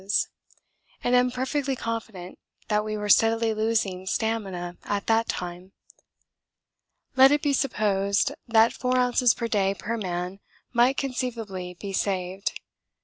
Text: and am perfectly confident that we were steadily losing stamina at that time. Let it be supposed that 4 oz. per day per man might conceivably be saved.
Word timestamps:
and 1.03 1.15
am 1.15 1.29
perfectly 1.29 1.75
confident 1.75 2.39
that 2.69 2.83
we 2.83 2.97
were 2.97 3.07
steadily 3.07 3.53
losing 3.53 4.07
stamina 4.07 4.75
at 4.83 5.05
that 5.05 5.29
time. 5.29 5.73
Let 7.15 7.31
it 7.31 7.43
be 7.43 7.53
supposed 7.53 8.31
that 8.47 8.73
4 8.73 8.97
oz. 8.97 9.35
per 9.35 9.47
day 9.47 9.75
per 9.77 9.97
man 9.97 10.39
might 10.73 10.97
conceivably 10.97 11.75
be 11.79 11.93
saved. 11.93 12.59